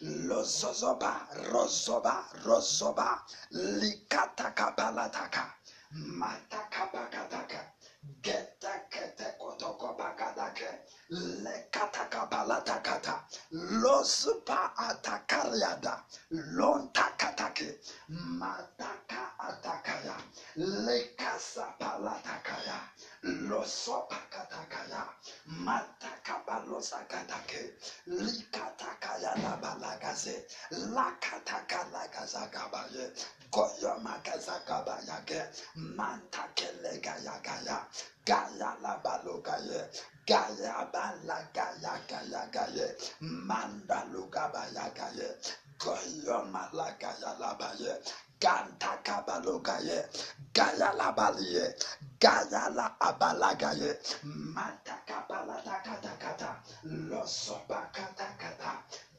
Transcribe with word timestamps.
lozozoba 0.00 1.26
rozoba 1.52 2.24
rozoba. 2.44 3.22
Likatakapalata 3.50 5.50
matakapakataka. 5.92 7.60
Geteketekotokopakatake 8.22 10.68
lekatakapalataka 11.10 13.24
losupa 13.82 14.76
atakariada. 14.76 16.04
Lontakatake 16.30 16.75
likatakayalabalagaze 29.36 30.34
lakatakalagazagabaye 30.94 33.04
goyomakazagabayage 33.52 35.40
mantakelegayagaya. 35.96 37.78
Gayalabalogaye 38.26 39.80
gayabalagayagayagaye 40.26 42.86
mandalugabayagaye. 43.20 45.28
Goyomalagayalabaye. 45.78 47.92
Gantakabalogaye 48.40 49.98
gayalabaliye. 50.52 51.64
Gayala 52.20 52.96
abalagaye 53.00 53.90
matakabalataakatakata 54.56 56.50
losobakatakata 57.10 58.35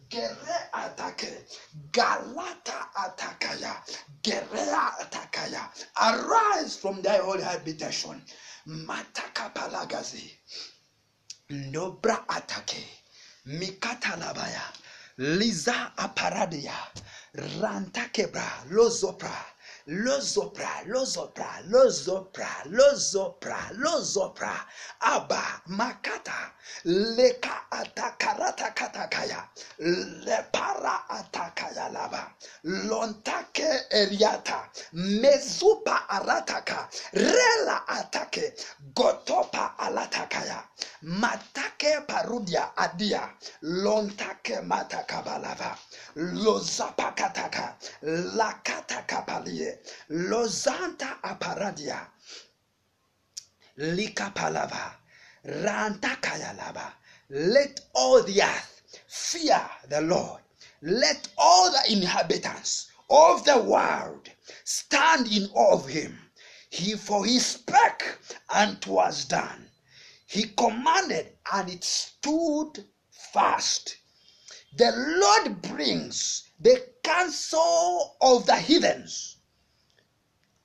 gere 0.09 0.57
atake 0.71 1.31
galata 1.91 2.89
atakaya. 2.95 3.81
Gerea 4.23 4.91
atakaya. 5.01 5.69
Arise 6.01 6.77
from 6.77 7.01
thy 7.01 7.17
holy 7.17 7.43
habitation. 7.43 8.21
Matakapalagazi 8.67 10.31
ndobra 11.49 12.29
atake. 12.29 12.85
Mikatalabaya 13.45 14.63
liza 15.17 15.97
aparadia. 15.97 16.75
Rantakebra 17.61 18.65
lozopra 18.69 19.45
lozopra 19.87 20.83
lozopra 20.87 21.47
lozopra 21.69 22.47
lozopra 22.65 23.59
lozopra. 23.77 24.53
Aba 24.99 25.61
makata 25.67 26.51
leka 26.85 27.61
atakarata 27.71 28.71
katakaya 28.75 29.43
lepara 30.25 31.09
atakaya 31.09 31.89
laba 31.93 32.31
lontake 32.63 33.69
eriata 33.91 34.69
mezupa 34.93 36.07
arataka 36.09 36.89
rela 37.13 37.87
atake 37.87 38.53
gotopa 38.93 39.77
alatakaya 39.79 40.63
matake 41.03 42.01
parudia 42.07 42.75
adia. 42.77 43.29
Lontake 43.61 44.61
matakabalava 44.61 45.77
lozapakataka 46.15 47.75
lakatakapalie 48.37 49.76
lozanta 50.09 51.19
aparadia. 51.21 52.07
Lika 53.77 54.31
palava. 54.35 54.95
likapalava 55.45 55.63
rantakayalava 55.63 56.93
let 57.29 57.81
all 57.93 58.23
the 58.23 58.41
earth 58.41 58.81
fear 59.05 59.69
the 59.89 59.99
lord. 59.99 60.41
Let 60.81 61.27
all 61.37 61.71
the 61.71 61.91
inhabitants 61.91 62.89
of 63.09 63.43
the 63.43 63.57
world 63.57 64.29
stand 64.63 65.27
in 65.27 65.49
awe 65.53 65.73
of 65.73 65.89
him. 65.89 66.31
He 66.69 66.93
for 66.93 67.25
he 67.25 67.39
spake 67.39 68.17
and 68.49 68.81
'twas 68.81 69.25
done. 69.25 69.71
He 70.25 70.43
commanded 70.57 71.37
and 71.51 71.69
it 71.69 71.83
stood 71.83 72.85
fast. 73.11 73.97
The 74.77 74.91
lord 74.95 75.61
brings 75.61 76.43
the 76.59 76.87
counsel 77.03 78.15
of 78.21 78.45
the 78.45 78.55
heathens 78.55 79.36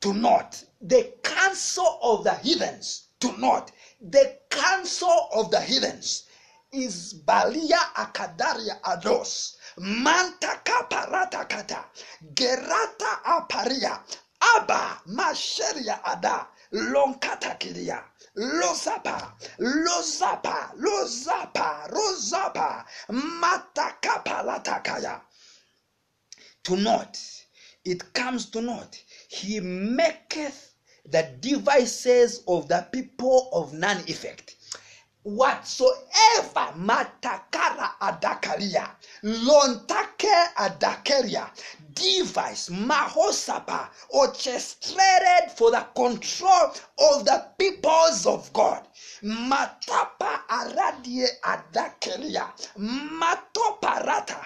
to 0.02 0.12
naught. 0.12 0.62
The 0.80 1.14
counsel 1.22 1.98
of 2.02 2.24
the 2.24 2.34
heathens 2.34 3.06
to 3.20 3.32
naught. 3.38 3.70
The 4.00 4.38
counsel 4.50 5.28
of 5.34 5.50
the 5.50 5.60
heathens 5.60 6.24
is 6.72 7.14
balia 7.14 7.78
akadaria 7.96 8.80
ados. 8.82 9.56
Mantaka 9.78 10.88
paratakata 10.90 11.84
gerata 12.34 13.22
aparia. 13.24 14.00
Aba 14.56 15.00
masheria 15.08 16.00
ada. 16.04 16.48
Lonkatakiria 16.72 18.02
lozapa 18.34 19.32
lozapa 19.58 20.72
lozapa 20.78 21.86
rozapa 21.90 22.84
matakapalatakaya 23.10 25.20
to 26.64 26.76
naught. 26.76 27.18
It 27.84 28.12
comes 28.14 28.46
to 28.46 28.62
naught 28.62 29.02
he 29.32 29.60
maketh 29.60 30.74
the 31.06 31.22
devices 31.40 32.42
of 32.46 32.68
the 32.68 32.86
people 32.92 33.48
of 33.52 33.72
none 33.72 33.98
effect. 34.06 34.56
Whatsoever 35.22 36.66
matakara 36.76 37.92
adakaria 38.00 38.90
lontake 39.22 40.34
adakaria, 40.56 41.48
device 41.94 42.68
mahosapa 42.68 43.88
orchestrated 44.10 45.50
for 45.56 45.70
the 45.70 45.86
control 45.94 46.74
of 46.98 47.24
the 47.24 47.46
peoples 47.58 48.26
of 48.26 48.52
god. 48.52 48.86
Matapa 49.22 50.40
aradie 50.50 51.26
adakeria 51.42 52.48
matoparata 53.82 54.36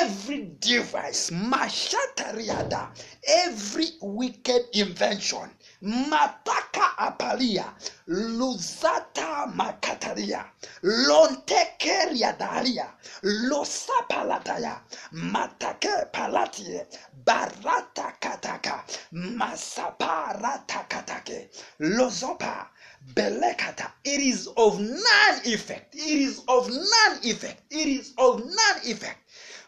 every 0.00 0.50
device 0.60 1.30
mashatariada. 1.30 2.88
Every 3.26 3.86
wicked 4.02 4.62
invention 4.74 5.50
mataka 5.82 6.96
apalia 6.98 7.64
luzata 8.08 9.46
makataria 9.54 10.44
lontekeria 10.82 12.38
daria 12.38 12.86
losapalataya 13.22 14.80
matake 15.12 16.10
palatie 16.12 16.86
barata 17.24 18.12
kataka 18.20 18.84
masaparata 19.12 20.84
katake 20.88 21.48
lozopa 21.80 22.68
belekata. 23.12 23.90
It 24.04 24.20
is 24.20 24.46
of 24.56 24.80
none 24.80 25.40
effect. 25.44 25.94
It 25.94 26.00
is 26.00 26.42
of 26.48 26.68
none 26.68 27.18
effect. 27.22 27.62
It 27.70 27.88
is 27.88 28.14
of 28.16 28.40
none 28.44 28.80
effect. 28.84 29.18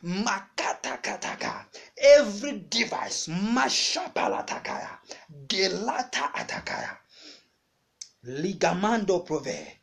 Makatakataka 0.04 1.64
every 1.97 2.64
device 2.69 3.26
mashapalatakaya 3.28 4.98
gelata 5.48 6.32
atakaya 6.34 6.97
ligamando 8.24 9.24
prove. 9.24 9.78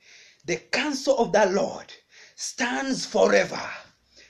The 0.46 0.58
counsel 0.72 1.18
of 1.18 1.32
the 1.32 1.46
lord 1.48 1.92
stands 2.36 3.06
forever. 3.06 3.62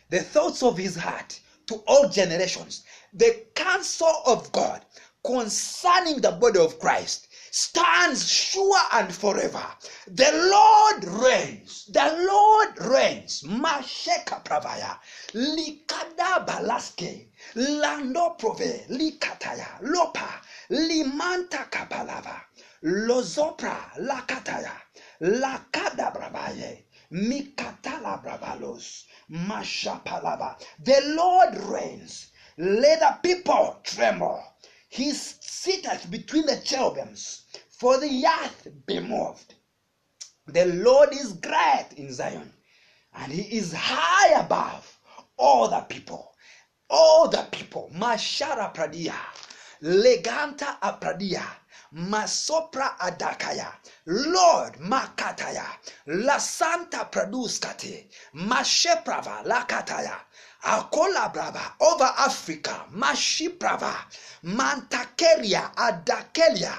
The 0.09 0.21
thoughts 0.21 0.61
of 0.63 0.77
his 0.77 0.95
heart 0.95 1.39
to 1.67 1.75
all 1.87 2.07
generations. 2.09 2.83
The 3.13 3.45
counsel 3.55 4.21
of 4.25 4.51
god 4.51 4.85
concerning 5.25 6.21
the 6.21 6.31
body 6.31 6.59
of 6.59 6.79
christ 6.79 7.27
stands 7.53 8.29
sure 8.29 8.79
and 8.93 9.13
forever. 9.15 9.65
The 10.07 10.31
Lord 10.33 11.05
reigns. 11.23 11.85
The 11.93 12.25
Lord 12.27 12.79
reigns. 12.91 13.43
Masheka 13.43 14.43
pravaya. 14.45 14.97
Likada 15.35 16.45
balaske. 16.47 17.29
Lando 17.55 18.31
prove. 18.39 18.87
Likataya. 18.89 19.79
Lopa. 19.83 20.41
Limanta 20.71 21.69
kapalava. 21.71 22.41
Lozopra. 22.85 23.77
Lakataya. 23.99 24.73
Lakada 25.23 26.13
bravaye. 26.13 26.85
Mikatala 27.13 28.23
bravalos. 28.23 29.05
Mashapalava. 29.31 30.55
The 30.79 31.01
Lord 31.17 31.57
reigns. 31.57 32.29
Let 32.57 33.01
the 33.01 33.17
people 33.23 33.79
tremble. 33.83 34.43
He 34.93 35.11
sitteth 35.11 36.11
between 36.11 36.45
the 36.45 36.57
cherubims, 36.57 37.45
for 37.79 37.99
the 37.99 38.27
earth 38.27 38.67
be 38.85 38.99
moved. 38.99 39.55
The 40.45 40.65
Lord 40.65 41.13
is 41.13 41.33
great 41.33 41.87
in 41.97 42.13
Zion, 42.13 42.53
and 43.11 43.31
he 43.31 43.57
is 43.57 43.73
high 43.73 44.39
above 44.39 44.99
all 45.35 45.67
the 45.67 45.79
people. 45.89 46.35
All 46.91 47.27
the 47.27 47.41
people. 47.51 47.89
Mashara 47.91 48.71
pradia. 48.71 49.15
Leganta 49.81 50.79
apradia. 50.79 51.43
masopra 51.93 52.97
adakaya 52.99 53.71
lord 54.07 54.73
makataya 54.79 55.65
la 56.07 56.37
santa 56.39 57.07
masheprava 58.33 59.43
lakataya 59.45 60.15
akola 60.63 61.29
brava 61.33 61.73
over 61.79 62.13
africa 62.17 62.85
mashiprava 62.91 63.93
mantakeria 64.43 65.71
adakelia 65.75 66.73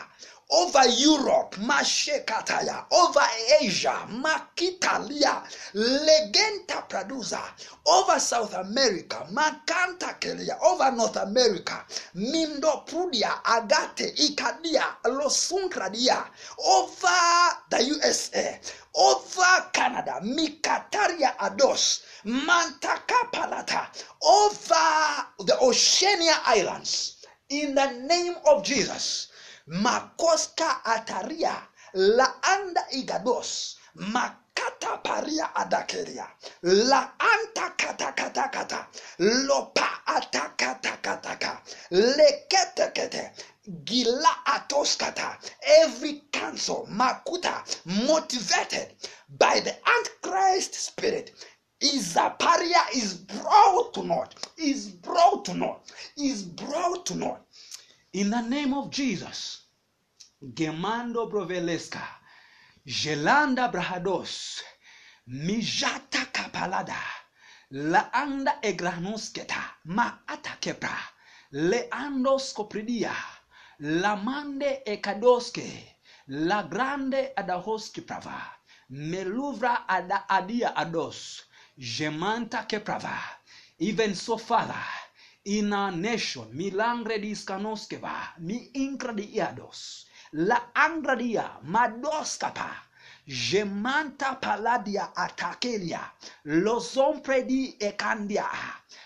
over 0.50 0.82
Europe, 0.86 1.56
Mashekataya, 1.56 2.84
over 2.92 3.26
Asia, 3.60 4.06
Makitalia, 4.10 5.42
Legenta 5.74 6.88
Producer, 6.88 7.40
over 7.86 8.18
South 8.20 8.54
America, 8.54 9.26
Makanta 9.32 10.18
Kelia, 10.20 10.56
over 10.62 10.92
North 10.92 11.16
America, 11.16 11.84
Mindo 12.14 12.84
Prudia, 12.86 13.40
Agate, 13.44 14.14
Ikadia, 14.16 14.84
Losunkradia, 15.06 16.24
over 16.64 17.56
the 17.70 17.82
USA, 17.84 18.60
over 18.94 19.70
Canada, 19.72 20.20
Mikataria 20.22 21.36
Ados, 21.38 22.02
Mantaka 22.26 23.30
Palata, 23.32 23.88
over 24.22 25.26
the 25.46 25.58
Oceania 25.60 26.34
Islands, 26.46 27.26
in 27.50 27.74
the 27.74 27.90
name 28.06 28.34
of 28.46 28.64
Jesus. 28.64 29.28
Makoska 29.68 30.82
ataria. 30.84 31.56
Laanda 31.94 32.84
igados. 32.94 33.76
Makata 33.96 35.02
paria 35.04 35.50
adakeria. 35.54 36.26
La 36.62 37.10
anta 37.18 37.76
kata 37.76 38.12
kata. 38.12 38.48
Kata 38.52 38.86
lopa 39.18 39.88
atakatakataka 40.06 41.62
leketekete 41.90 43.32
gila 43.84 44.44
atoskata. 44.46 45.38
Every 45.80 46.22
council 46.32 46.86
makuta 46.90 47.64
motivated 48.06 48.94
by 49.38 49.60
the 49.60 49.74
antichrist 49.88 50.74
spirit 50.74 51.32
Izaparia 51.84 52.82
is 52.94 53.14
brought 53.14 53.92
to 53.94 54.02
naught, 54.02 54.34
is 54.56 54.88
brought 54.88 55.44
to 55.46 55.54
naught, 55.54 55.92
is 56.16 56.42
brought 56.42 57.06
to 57.06 57.14
naught. 57.14 57.46
In 58.14 58.30
the 58.30 58.40
name 58.42 58.74
of 58.74 58.90
Jesus, 58.90 59.64
Gemando 60.42 61.30
Broveleska, 61.30 62.02
Gelanda 62.86 63.70
Brahados, 63.70 64.62
Mijata 65.28 66.26
Kapalada, 66.32 66.96
Laanda 67.72 68.60
Egranusketa. 68.62 69.74
Maata 69.86 70.56
Kepra, 70.60 70.96
Leandos 71.52 72.54
Copridia, 72.54 73.12
Lamande 73.82 74.82
Ekadoske, 74.86 75.68
La 76.28 76.62
Grande 76.62 77.32
Adahoski 77.36 78.00
Prava, 78.00 78.40
Meluvra 78.90 79.84
Ada 79.86 80.24
Adia 80.30 80.72
Ados, 80.74 81.42
Gemanta 81.78 82.68
Keprava, 82.68 83.18
even 83.80 84.14
so, 84.14 84.36
Father, 84.36 84.74
in 85.44 85.72
our 85.72 85.90
nation, 85.90 86.46
milangre 86.52 87.18
diskanoskeva, 87.18 88.38
mi 88.38 88.70
incrediados, 88.74 90.04
la 90.34 90.60
angradia, 90.72 91.60
madoskapa, 91.64 92.70
gemanta 93.26 94.40
paladia 94.40 95.12
atakelia, 95.16 96.00
lozompredi 96.46 97.76
ekandia, 97.80 98.46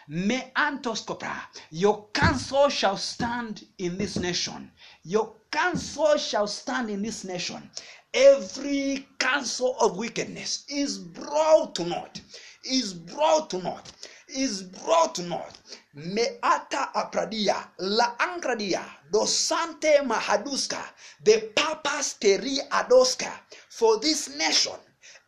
me 0.08 0.52
antoskopra. 0.54 1.36
your 1.70 2.08
counsel 2.12 2.68
shall 2.68 2.98
stand 2.98 3.66
in 3.78 3.96
this 3.96 4.16
nation. 4.16 4.70
Your 5.04 5.34
counsel 5.50 6.18
shall 6.18 6.46
stand 6.46 6.90
in 6.90 7.02
this 7.02 7.24
nation. 7.24 7.70
Every 8.12 9.06
counsel 9.18 9.76
of 9.80 9.96
wickedness 9.96 10.64
is 10.68 10.98
brought 10.98 11.74
to 11.76 11.84
naught, 11.84 12.20
is 12.68 12.92
brought 12.94 13.52
north 13.54 13.92
is 14.28 14.62
brought 14.62 15.18
naught. 15.20 15.56
Meata 15.94 16.92
apradia, 16.94 17.56
la 17.78 18.14
angradia, 18.18 18.84
dosante 19.10 20.02
mahaduska, 20.04 20.82
the 21.24 21.50
papas 21.56 22.14
teri 22.20 22.58
adoska, 22.70 23.30
for 23.70 23.98
this 24.00 24.36
nation. 24.36 24.74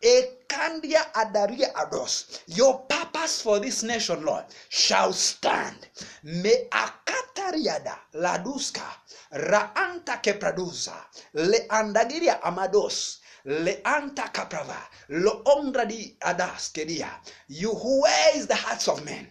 Ekandia 0.02 1.12
adaria 1.14 1.72
ados. 1.74 2.40
Your 2.46 2.80
purpose 2.80 3.42
for 3.42 3.58
this 3.58 3.82
nation, 3.82 4.24
Lord, 4.24 4.44
shall 4.68 5.12
stand. 5.12 5.88
Me 6.22 6.68
akatariada 6.70 7.98
laduska, 8.14 8.84
raanta 9.32 10.20
kepraduza 10.22 10.94
le 11.34 11.66
andagiria 11.68 12.40
amados 12.42 13.19
le 13.44 13.80
anta 13.84 14.28
kaprava 14.32 14.80
lo 15.08 15.42
ongradi 15.44 16.16
adas 16.20 16.70
kedia 16.72 17.10
you 17.48 17.74
who 17.74 18.02
weighs 18.02 18.46
the 18.46 18.54
hearts 18.54 18.88
of 18.88 19.04
men. 19.04 19.26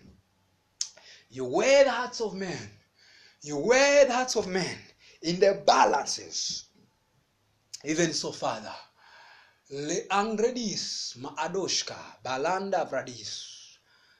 You 1.29 1.45
weigh 1.45 1.83
the 1.83 1.91
hearts 1.91 2.21
of 2.21 2.33
men. 2.33 2.71
You 3.41 3.57
weigh 3.57 4.05
the 4.07 4.13
hearts 4.13 4.35
of 4.35 4.47
men 4.47 4.77
in 5.21 5.39
the 5.39 5.61
balances. 5.65 6.65
Even 7.83 8.13
so 8.13 8.31
father 8.31 8.73
le 9.69 10.01
angredis 10.09 11.15
ma 11.17 11.29
adoshka 11.35 11.95
balanda 12.25 12.89
vradis. 12.89 13.77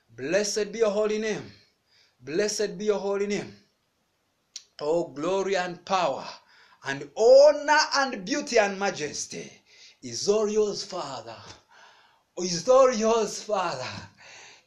Blessed 0.10 0.72
be 0.72 0.80
your 0.80 0.92
holy 0.92 1.18
name. 1.18 1.52
Blessed 2.20 2.78
be 2.78 2.86
your 2.86 3.00
holy 3.00 3.28
name. 3.28 3.56
Oh 4.82 5.08
glory 5.08 5.56
and 5.58 5.84
power 5.84 6.28
and 6.86 7.10
honor 7.18 7.80
and 7.96 8.24
beauty 8.24 8.60
and 8.60 8.80
majesty 8.80 9.59
Isorios 10.02 10.86
father. 10.86 11.36
Oh, 12.38 12.44
Isorios 12.44 13.44
father. 13.44 14.10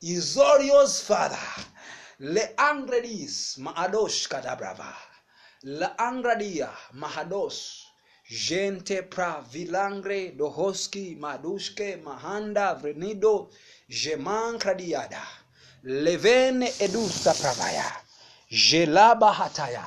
Isorios 0.03 1.01
father. 1.01 1.39
Leangredis 2.21 3.57
maadosh 3.57 4.29
kadabrava. 4.29 4.95
Laangradia 5.65 6.69
mahados. 6.93 7.87
Gente 8.29 9.03
pra 9.03 9.41
vilangre 9.41 10.37
dohoski 10.37 11.17
madushke 11.19 11.97
mahanda 12.05 12.75
vrenido 12.75 13.49
jemankradiada. 13.89 15.23
Levene 15.85 16.69
edusta 16.79 17.33
pravaya. 17.33 17.91
Jelaba 18.51 19.33
hataya. 19.33 19.87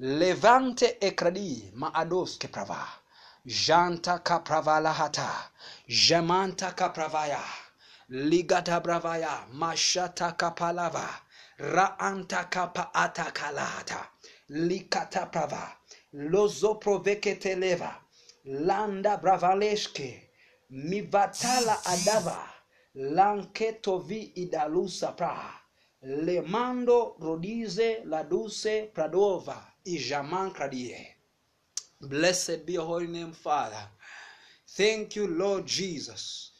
Levante 0.00 0.98
ekradi 1.00 1.70
maadoske 1.76 2.48
prava. 2.50 2.99
Janta 3.46 4.22
kapravalahata, 4.22 5.30
Jamanta 5.88 6.74
kapravaya, 6.76 7.40
Ligata 8.10 8.82
bravaya, 8.82 9.46
Mashata 9.54 10.36
kapalava, 10.36 11.08
Raanta 11.58 12.50
kapa 12.50 12.90
atakalata, 12.94 14.06
Likata 14.50 15.32
prava, 15.32 15.74
Lozo 16.12 16.74
proveketeleva, 16.78 17.94
Landa 18.44 19.16
bravaleshke, 19.16 20.20
Mivatala 20.70 21.78
adava, 21.86 22.44
Lanketovi 22.94 24.34
idalusa 24.36 25.16
pra, 25.16 25.50
Lemando 26.02 27.16
rodize 27.18 28.04
laduse 28.04 28.90
pradova, 28.92 29.56
Ijaman. 29.86 30.52
Blessed 32.00 32.64
be 32.64 32.72
your 32.74 32.86
holy 32.86 33.06
name, 33.06 33.32
Father. 33.32 33.84
Thank 34.68 35.16
you, 35.16 35.26
Lord 35.26 35.66
Jesus. 35.66 36.52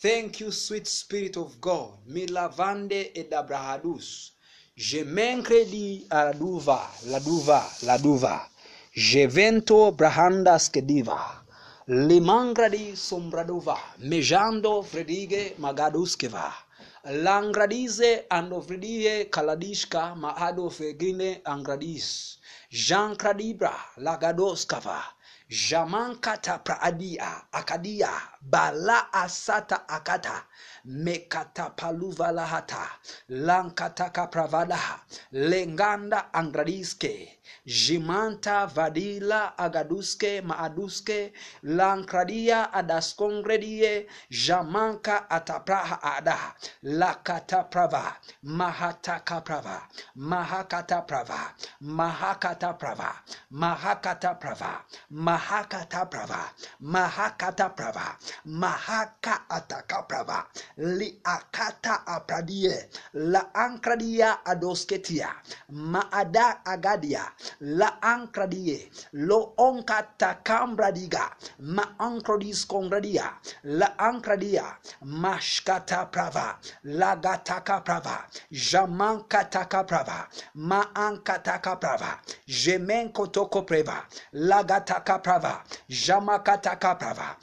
Thank 0.00 0.40
you, 0.40 0.50
sweet 0.50 0.86
Spirit 0.86 1.36
of 1.36 1.60
God. 1.60 1.98
Milavande 2.08 3.12
edabrahadus. 3.14 4.30
Je 4.74 5.04
mencredi 5.04 6.06
aladuva, 6.08 6.80
laduva, 7.06 7.62
laduva. 7.82 8.48
Je 8.94 9.26
vento 9.26 9.92
brahandas 9.92 10.70
kediva. 10.70 11.44
Limangradi 11.88 12.96
sombraduva. 12.96 13.76
Mejando 13.98 14.82
fredige 14.82 15.56
magaduskeva. 15.58 16.65
Langradize 17.08 18.26
andovridie 18.28 19.24
kaladishka 19.30 20.16
maado 20.16 20.70
fegine 20.70 21.40
angradis. 21.44 22.38
Jean 22.68 23.14
Cradibra 23.16 23.72
Lagadoskava 23.98 25.00
Jamankata 25.48 26.58
Praadia 26.64 27.46
Akadia 27.52 28.10
bala 28.50 29.12
asata 29.12 29.88
akata 29.88 30.44
mekatapaluvalahata 30.84 32.88
lankatakapravadaha 33.28 35.00
lenganda 35.32 36.32
angradiske 36.32 37.38
jimanta 37.66 38.66
vadila 38.66 39.58
agaduske 39.58 40.40
maaduske 40.42 41.32
lankradia 41.62 42.72
adaskongredie 42.72 44.06
jamanka 44.30 45.30
atapraha 45.30 46.02
adaha 46.02 46.54
lakataprava 46.82 48.16
mahatakaprava 48.42 49.88
mahakataprava 50.16 51.54
mahakataprava 51.80 53.10
mahakataprava 53.50 54.84
mahakataprava 55.10 56.50
mahakataprava 56.80 58.16
mahaka 58.44 59.48
atakaprava. 59.48 60.46
Liakata 60.76 60.96
li 60.98 61.20
akata 61.24 62.06
apradie. 62.06 62.88
La 63.14 63.50
ankradia 63.54 64.44
adosketia. 64.44 65.30
Maada 65.70 66.60
agadia. 66.64 67.24
La 67.60 67.98
ankradie. 68.02 68.90
Lo 69.12 69.54
onkata 69.58 70.42
kambradiga. 70.44 71.30
Ma 71.60 71.84
ankrodis 71.98 72.66
kongradia. 72.66 73.32
La 73.64 73.94
ankradia. 73.98 74.64
Mashkata 75.04 76.10
prava. 76.10 76.58
Lagataka 76.84 77.84
prava. 77.84 78.26
Jamankataka 78.52 79.86
prava. 79.86 80.28
Ma 80.54 80.84
ankataka 80.94 81.80
prava 81.80 82.20
jemenkotoko 82.46 83.66
prava 83.66 84.04
lagataka 84.32 85.22
prava. 85.22 85.62
Jamakataka 85.90 86.98
prava 86.98 87.36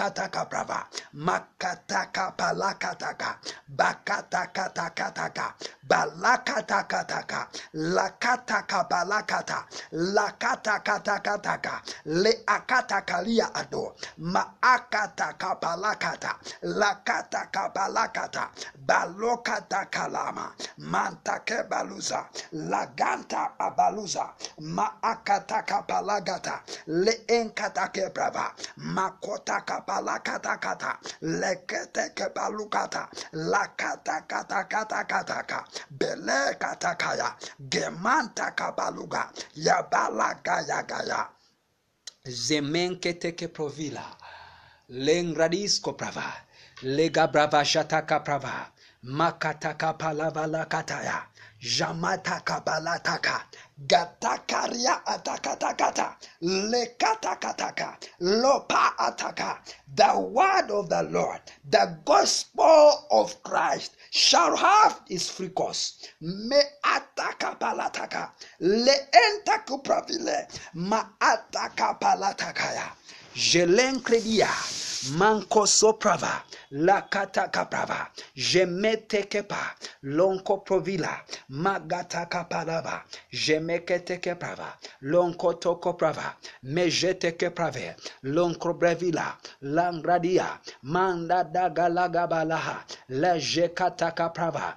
jamakataka 0.00 0.44
prava 0.48 0.86
makataka 1.14 2.32
palakataka 2.36 3.36
bakatakatakataka. 3.76 5.54
Balakatakataka 5.88 7.48
lakataka 7.74 8.84
balakata 8.88 9.66
lakatakatakataka. 9.92 11.82
Leakatakalia 12.06 13.54
ado. 13.54 13.94
Maakataka 14.18 15.54
balakata 15.60 16.34
lakataka 16.62 17.68
balakata 17.74 18.50
balokatakalama 18.86 20.52
mantake 20.78 21.62
baluza 21.68 22.24
laganta 22.52 23.58
abaluza 23.58 24.28
maakataka 24.60 25.82
balagata 25.88 26.62
leenkatake 26.86 28.08
brava 28.14 28.54
makotaka 28.76 29.80
balakata 29.90 30.54
kata 30.64 30.92
lekete 31.22 32.04
kebalukata 32.16 33.02
lakata 33.32 34.16
kata 34.30 34.60
kata 34.72 35.00
kata 35.04 35.38
ka 35.50 35.58
bele 35.90 36.54
kata 36.62 36.94
kaya 36.94 37.28
gemanta 37.72 38.46
kabaluga 38.58 39.22
yabalaga 39.66 40.56
yagaya 40.70 41.20
zemenkete 42.46 43.32
keprovila 43.38 44.06
lengradisko 44.88 45.92
prava 45.98 46.28
lega 46.82 47.26
brava 47.32 47.64
shataka 47.64 48.18
prava 48.26 48.54
makataka 49.18 49.90
palavala 49.98 50.62
kataya 50.72 51.18
jamataka 51.60 52.60
balataka 52.64 53.44
gatakaria 53.86 55.06
atakatakata. 55.06 56.16
Lekatakataka. 56.42 57.96
Lopa 58.20 58.94
ataka. 58.98 59.58
The 59.94 60.18
word 60.18 60.70
of 60.70 60.88
the 60.88 61.02
lord 61.04 61.40
the 61.68 61.98
gospel 62.04 63.06
of 63.10 63.42
christ 63.42 63.96
shall 64.10 64.56
have 64.56 65.00
its 65.08 65.30
free 65.30 65.48
course. 65.50 66.08
Me 66.20 66.60
ataka 66.84 67.58
palataka 67.58 68.30
le 68.60 68.92
entaku 69.12 69.82
pravile 69.82 70.48
ma 70.74 71.04
ataka 71.20 71.98
palatakaya 72.00 72.90
jelenkredia 73.34 74.48
mankosoprava 75.18 76.42
lakatakaprava 76.70 78.10
jemetekepa 78.34 79.62
lonkoprovila 80.02 81.12
magatakaparava 81.48 83.04
jemeketekeprava 83.32 84.68
lonkotokoprava 85.02 86.34
mejetekeprave 86.62 87.96
lonkrobrevila 88.24 89.26
langradia 89.62 90.48
mandadagalagabalaha 90.82 92.76
lejekatakaprava 93.08 94.76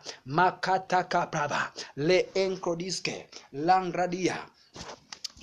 le 1.95 2.17
leenkrodiske 2.35 3.27
langradia. 3.53 4.37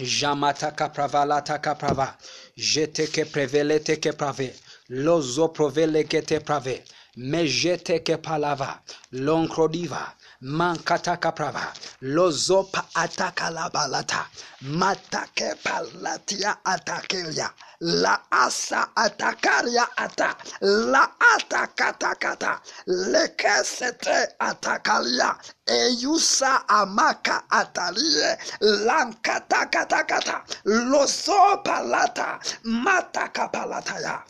Jamata 0.00 0.71
kapravala 0.73 1.42
takaprava. 1.45 2.16
Jete 2.57 3.07
ke 3.07 3.25
prevele 3.25 3.78
te 3.85 3.97
ke 3.97 4.12
prave. 4.12 4.52
Lozo 4.90 5.49
provele 5.49 6.04
ke 6.09 6.23
te 6.23 6.40
prave. 6.40 6.83
Mejete 7.16 7.99
ke 8.04 8.16
palava. 8.16 8.80
Lonkrodiva 9.12 10.02
mankataka 10.42 11.32
prava 11.32 11.73
lozopa 12.02 12.85
atakalabalata 12.94 14.26
matake 14.62 15.54
palatia 15.62 16.56
atakelia. 16.64 17.50
La 17.80 18.18
asa 18.30 18.88
atakaria 18.97 19.87
ata. 19.97 20.37
La 20.61 21.09
atakatakata 21.35 22.61
lekesete 22.87 24.28
atakalia. 24.38 25.37
Eyusa 25.66 26.68
amaka 26.68 27.44
atalie. 27.50 28.37
Lankatakatakata 28.61 30.44
loso 30.64 31.62
palata 31.64 32.38
matakapalataya 32.64 34.23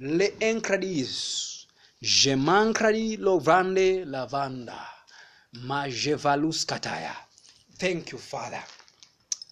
le 0.00 0.26
encradis 0.40 1.12
je 2.00 2.36
mancradi 2.36 3.16
lovrande 3.16 4.04
lavanda 4.04 4.78
ma 4.78 4.86
jevalus 4.86 4.97
kataya. 5.54 7.14
Thank 7.78 8.12
you 8.12 8.18
father. 8.18 8.62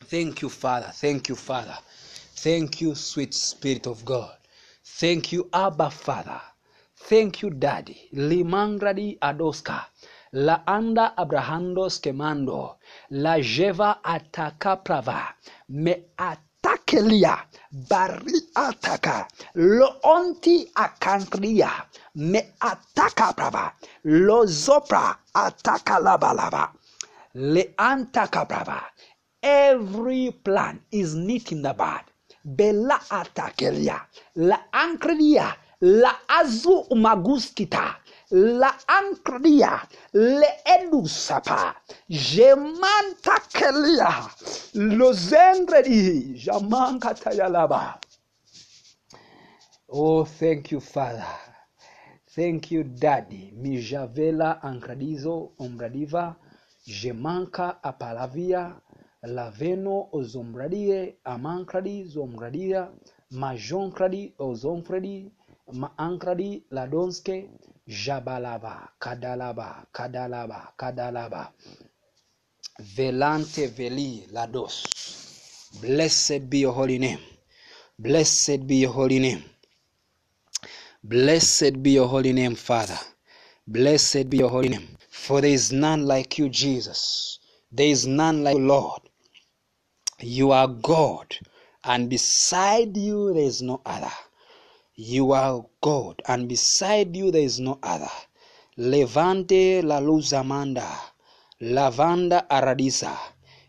Thank 0.05 0.43
you 0.43 0.49
father. 0.49 0.91
Thank 0.93 1.29
you 1.29 1.37
father. 1.37 1.79
Thank 2.37 2.81
you 2.81 2.95
sweet 2.95 3.35
spirit 3.35 3.87
of 3.87 4.05
god. 4.05 4.37
Thank 4.85 5.33
you 5.33 5.49
abba 5.53 5.91
father. 5.91 6.41
Thank 6.97 7.43
you 7.43 7.51
daddy. 7.51 8.09
Limangradi 8.13 9.19
adoska. 9.21 9.87
La 10.33 10.63
anda 10.67 11.15
abrahandos 11.17 12.01
kemando. 12.01 12.77
La 13.11 13.39
jeva 13.39 14.03
ataka 14.03 14.85
prava 14.85 15.35
me 15.69 16.05
atakelia 16.19 17.39
bariataka. 17.91 19.29
Loonti 19.55 20.71
akantria 20.75 21.71
meataka 22.17 23.33
brava 23.37 23.73
lozopra 24.05 25.17
ataka 25.35 25.99
labalaba 25.99 26.71
leantaka 27.35 28.45
brava 28.49 28.81
every 29.43 30.31
plan 30.45 30.81
is 30.91 31.15
knit 31.15 31.53
in 31.53 31.63
the 31.63 31.73
bud. 31.73 32.03
Bela 32.45 32.99
atakelia 33.11 34.01
la 34.37 34.59
ankrelia 34.73 35.55
la 35.81 36.13
azu 36.29 36.87
umaguskita 36.91 37.97
la 38.31 38.75
ancria 38.87 39.89
le 40.13 40.47
edusapa 40.65 41.75
jemantakelia 42.09 44.31
lo 44.75 45.13
jamanka 45.13 47.15
tayalaba. 47.15 48.01
Oh 49.89 50.25
thank 50.25 50.73
you 50.73 50.81
father. 50.81 51.27
Thank 52.35 52.71
you 52.71 52.85
daddy. 52.85 53.53
Mijavela 53.57 54.63
ankradizo 54.63 55.53
ombradiva 55.59 56.37
jemanka 56.87 57.83
apalavia 57.83 58.81
laveno 59.23 60.09
ozomradie 60.13 61.17
amankradi 61.25 62.05
zomradia 62.05 62.91
majonkradi 63.31 64.35
ozomfredi 64.39 65.33
maankradi 65.73 66.65
ladonske 66.71 67.49
jabalaba 67.87 68.89
kadalaba 68.99 69.87
kadalaba 69.93 70.73
kadalaba. 70.77 71.53
Velante 72.79 73.67
veli 73.67 74.27
lados 74.33 74.85
blessed 75.81 76.51
be 76.51 76.59
your 76.59 76.73
holy 76.73 76.99
name. 76.99 77.21
Blessed 77.99 78.67
be 78.67 78.77
your 78.77 78.93
holy 78.93 79.19
name. 79.19 79.43
Blessed 81.03 81.83
be 81.83 81.93
your 81.93 82.09
holy 82.09 82.33
name 82.33 82.55
father. 82.55 82.99
Blessed 83.67 84.29
be 84.31 84.39
your 84.39 84.51
holy 84.51 84.69
name. 84.71 84.89
For 85.11 85.41
there 85.41 85.51
is 85.51 85.73
none 85.73 86.07
like 86.07 86.39
you 86.39 86.49
jesus. 86.49 87.39
There 87.73 87.87
is 87.87 88.07
none 88.07 88.45
like 88.45 88.57
you 88.57 88.67
lord. 88.67 89.03
You 90.21 90.51
are 90.53 90.69
god 90.69 91.37
and 91.85 92.09
beside 92.09 92.97
you 92.97 93.33
there 93.35 93.43
is 93.43 93.63
no 93.63 93.81
other 93.85 94.13
You 94.99 95.33
are 95.33 95.63
God, 95.83 96.23
and 96.27 96.49
beside 96.49 97.15
you 97.15 97.31
there 97.31 97.43
is 97.43 97.61
no 97.61 97.79
other. 97.83 98.11
Levante 98.79 99.83
la 99.83 99.99
luz 99.99 100.33
amanda, 100.33 100.89
lavanda 101.61 102.49
aradisa. 102.49 103.15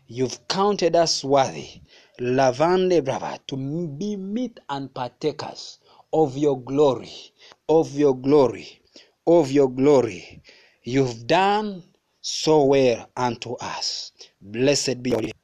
You've 0.06 0.48
counted 0.48 0.96
us 0.96 1.22
worthy, 1.22 1.82
lavande 2.18 3.04
brava, 3.04 3.38
to 3.46 3.56
be 3.88 4.16
meet 4.16 4.58
and 4.70 4.92
partakers 4.94 5.80
of 6.14 6.34
your 6.38 6.58
glory, 6.62 7.34
of 7.68 7.92
your 7.92 8.16
glory, 8.16 8.80
of 9.26 9.52
your 9.52 9.68
glory. 9.68 10.40
You've 10.82 11.26
done 11.26 11.82
so 12.22 12.64
well 12.64 13.10
unto 13.14 13.52
us. 13.60 14.12
Blessed 14.40 15.02
be 15.02 15.10
your 15.10 15.20
name. 15.20 15.37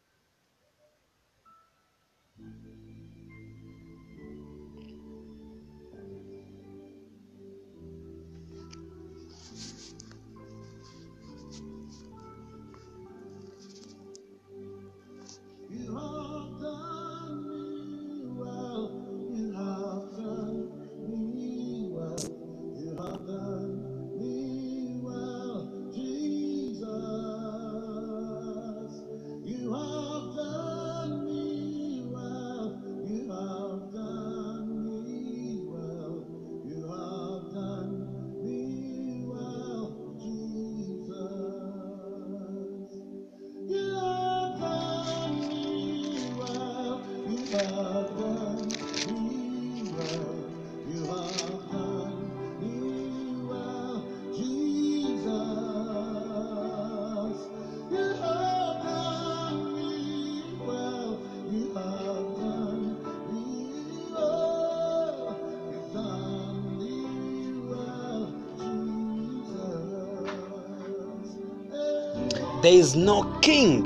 There 72.65 72.73
is 72.73 72.97
no 72.97 73.25
king, 73.43 73.83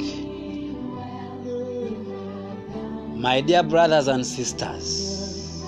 my 3.20 3.40
dear 3.40 3.64
brothers 3.64 4.06
and 4.06 4.24
sisters. 4.24 5.64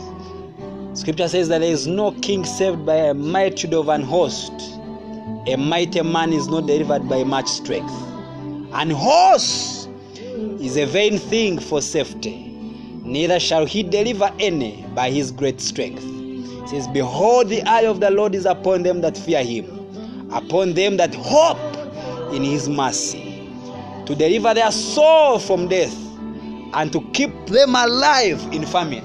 Scripture 0.94 1.26
says 1.26 1.48
that 1.48 1.58
there 1.58 1.72
is 1.72 1.88
no 1.88 2.12
king 2.12 2.44
saved 2.44 2.86
by 2.86 2.94
a 2.94 3.12
multitude 3.12 3.74
of 3.74 3.88
an 3.88 4.02
host. 4.02 4.52
A 5.48 5.56
mighty 5.56 6.02
man 6.02 6.32
is 6.32 6.46
not 6.46 6.68
delivered 6.68 7.08
by 7.08 7.24
much 7.24 7.48
strength. 7.48 7.92
An 8.74 8.90
horse 8.90 9.88
is 10.60 10.76
a 10.76 10.86
vain 10.86 11.18
thing 11.18 11.58
for 11.58 11.82
safety. 11.82 12.46
Neither 13.02 13.40
shall 13.40 13.66
he 13.66 13.82
deliver 13.82 14.30
any 14.38 14.86
by 14.94 15.10
his 15.10 15.32
great 15.32 15.60
strength. 15.60 16.04
It 16.04 16.68
says, 16.68 16.86
Behold, 16.86 17.48
the 17.48 17.62
eye 17.62 17.86
of 17.86 17.98
the 17.98 18.12
Lord 18.12 18.36
is 18.36 18.46
upon 18.46 18.84
them 18.84 19.00
that 19.00 19.18
fear 19.18 19.42
him, 19.42 20.30
upon 20.32 20.74
them 20.74 20.96
that 20.98 21.12
hope 21.16 21.69
in 22.32 22.42
his 22.42 22.68
mercy, 22.68 23.52
to 24.06 24.14
deliver 24.14 24.54
their 24.54 24.70
soul 24.72 25.38
from 25.38 25.68
death, 25.68 25.96
and 26.74 26.92
to 26.92 27.00
keep 27.12 27.32
them 27.46 27.74
alive 27.74 28.40
in 28.52 28.64
famine. 28.64 29.04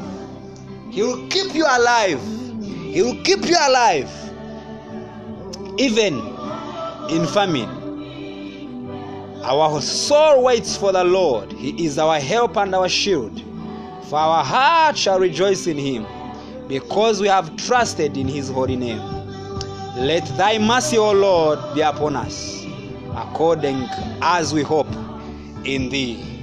He 0.92 1.02
will 1.02 1.28
keep 1.30 1.54
you 1.54 1.66
alive. 1.66 2.22
He 2.62 3.02
will 3.02 3.22
keep 3.24 3.46
you 3.46 3.58
alive, 3.60 4.10
even 5.78 6.16
in 7.10 7.26
famine. 7.28 7.70
Our 9.44 9.82
soul 9.82 10.44
waits 10.44 10.78
for 10.78 10.92
the 10.92 11.04
Lord. 11.04 11.52
He 11.54 11.86
is 11.86 12.00
our 12.00 12.20
help 12.20 12.58
and 12.58 12.74
our 12.74 12.90
shield. 12.90 13.42
For 14.10 14.18
our 14.18 14.44
heart 14.44 14.98
shall 14.98 15.20
rejoice 15.20 15.68
in 15.68 15.78
him, 15.78 16.06
because 16.68 17.20
we 17.22 17.28
have 17.28 17.56
trusted 17.58 18.18
in 18.18 18.28
his 18.28 18.50
holy 18.50 18.76
name. 18.76 19.02
Let 19.98 20.26
thy 20.38 20.58
mercy, 20.58 20.98
O 20.98 21.12
Lord, 21.12 21.60
be 21.74 21.82
upon 21.82 22.16
us, 22.16 22.65
according 23.36 23.90
as 24.22 24.54
we 24.54 24.62
hope 24.62 24.88
in 25.66 25.90
thee. 25.90 26.35